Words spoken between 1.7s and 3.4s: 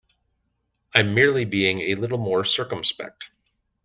a little more circumspect.